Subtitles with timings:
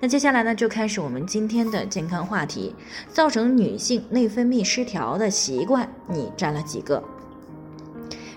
[0.00, 2.74] 那接下来呢，就开始我们今天的健康话题。
[3.10, 7.02] 造成女性内分泌失调的习惯，你占了几个？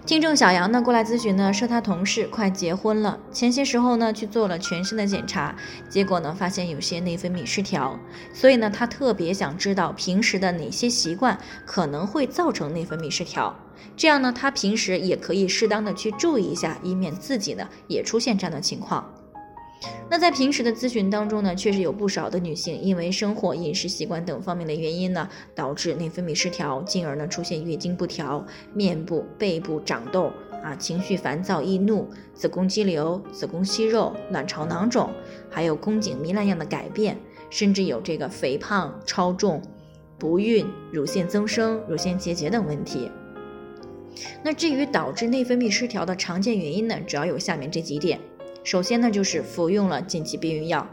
[0.06, 5.54] 听众小杨呢过来咨询呢，说他同事快结婚了，前些时候呢去做了全身的检查，
[5.90, 8.00] 结果呢发现有些内分泌失调，
[8.34, 13.54] 所以呢他特别想知道平时的哪些习惯可能会造成内分泌失调，
[13.98, 19.14] 这样呢他平时也可以适当的去注意一下，以免自己呢也出现这样的情况。
[20.10, 30.32] 那在平时的咨询当中呢，确实有不少的女性因为生活、饮食习惯等方面的原因呢，导致内分泌失调，进而呢出现月经不调、面部、背部长痘
[30.64, 35.10] 啊、情绪烦躁易怒、子宫肌瘤、子宫息肉、卵巢囊肿，
[35.50, 37.18] 还有宫颈糜烂样的改变，
[37.50, 39.62] 甚至有这个肥胖、超重、
[40.18, 43.12] 不孕、乳腺增生、乳腺结节等问题。
[44.42, 48.20] 那至于导致内分泌失调的常见原因呢，主要有下面这几点。
[48.68, 50.86] 首先呢，就是服用了紧急避孕药，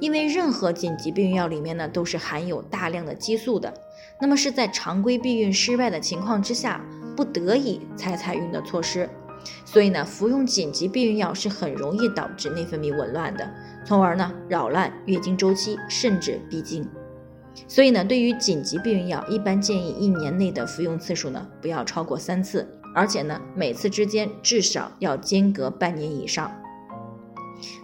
[0.00, 3.74] 因为任何紧急避孕药里面呢都是含有大量的激素的，
[4.18, 6.82] 那么是在常规避孕失败的情况之下，
[7.14, 9.06] 不得已才采用的措施，
[9.66, 13.46] 所以呢，服用紧急避孕药是很容易导致内分泌紊乱的，
[13.84, 16.88] 从而呢扰乱月经周期，甚至闭经。
[17.68, 26.50] 所以呢，对于紧急避孕药，一般建议一年内的服用次数呢不要超过三次，而且呢每次之间至少要间隔半年以上。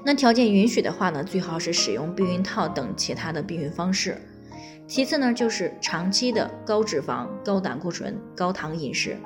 [0.05, 4.21] 那条件允许的话呢，最好是使用避孕套等其他的避孕方式。
[4.87, 9.17] 其次呢，就是长期的高脂肪、高胆固醇、高糖饮食，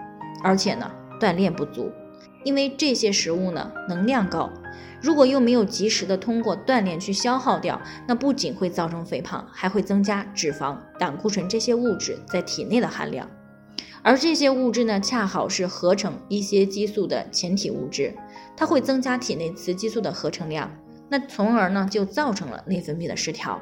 [0.43, 1.91] 而且呢锻炼不足，
[2.43, 4.51] 因为这些食物呢能量高，
[5.01, 13.31] 如果又没有及时的通过锻炼去消耗掉，那不仅会造成肥胖，还会增加脂肪、胆固醇这些物质在体内的含量。
[14.03, 18.13] 而这些物质呢，恰好是合成一些激素的前体物质，
[18.57, 20.71] 它会增加体内雌激素的合成量，
[21.09, 23.61] 那从而呢就造成了内分泌的失调，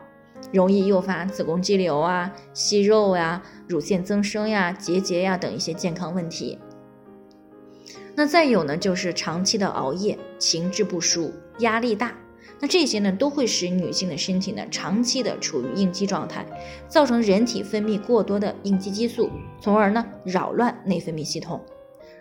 [0.52, 6.58] 容易诱发子宫肌瘤啊、息肉呀、乳腺增生呀、结节呀等一些健康问题。
[8.14, 12.12] 那再有呢，就是长期的熬夜、情志不舒、压力大。
[12.62, 16.44] 那这些呢，都会使女性的身体呢长期的处于应激状态，
[16.88, 19.30] 造成人体分泌过多的应激激素，
[19.62, 21.58] 从而呢扰乱内分泌系统。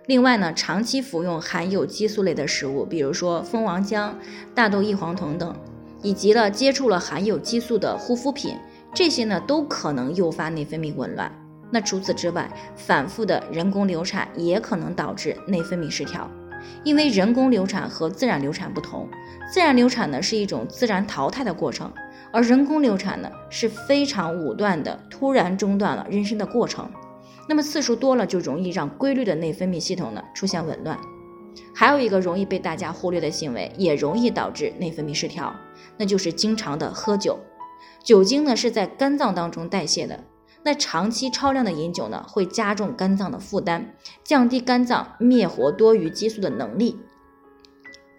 [0.09, 4.09] 另外呢，长期服用含有激素类的食物，比如说蜂王浆、
[4.55, 5.55] 大豆异黄酮等，
[6.01, 8.57] 以及了接触了含有激素的护肤品，
[8.91, 11.31] 这些呢都可能诱发内分泌紊乱。
[11.69, 16.27] 那除此之外，反复的人工流产也可能导致内分泌失调。
[16.83, 19.07] 因为人工流产和自然流产不同，
[19.53, 21.93] 自然流产呢是一种自然淘汰的过程，
[22.33, 26.89] 而人工流产呢是非常武断的，突然中断了妊娠的过程。
[27.49, 30.95] 那么次数多了，就容易让规律的内分泌系统呢出现紊乱。
[31.73, 35.55] 还有一个容易被大家忽略的行为，也容易导致内分泌失调，
[35.97, 37.39] 那就是经常的喝酒。
[38.03, 40.23] 酒精呢是在肝脏当中代谢的。
[40.61, 46.99] 那长期超量的饮酒呢，会加重肝脏的负担，降低肝脏灭活多余激素的能力，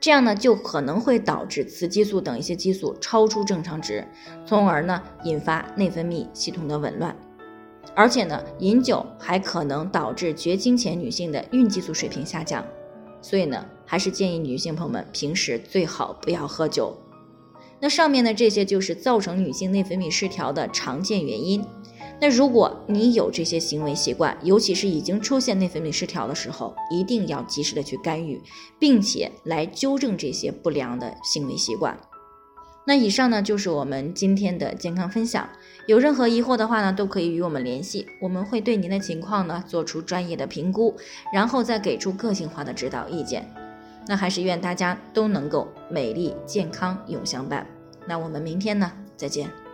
[0.00, 4.04] 这样呢就可能会导致雌激素等一些激素超出正常值，
[4.44, 7.14] 从而呢引发内分泌系统的紊乱。
[7.94, 12.64] 而且呢，饮酒还可能导致绝经前女性的孕激素水平下降，
[13.20, 16.96] 所以呢，还是建议女性朋友们平时最好不要喝酒。
[17.80, 21.64] 那上面的这些就是造成女性内分泌失调的常见原因。
[22.20, 28.38] 那如果你有这些行为习惯，尤其是已经出现内分泌失调的时候，一定要及时的去干预，
[28.78, 31.98] 并且来纠正这些不良的行为习惯。
[32.84, 35.48] 那以上呢就是我们今天的健康分享，
[35.86, 40.96] 有任何疑惑的话呢，都可以与我们联系，我们会对您的情况呢做出专业的评估，
[41.32, 43.48] 然后再给出个性化的指导意见。
[44.06, 47.66] 那还是愿大家都能够美丽健康永相伴。
[48.08, 49.69] 那我们明天呢再见。